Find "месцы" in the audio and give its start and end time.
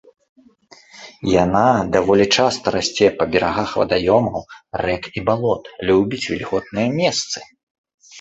6.99-7.37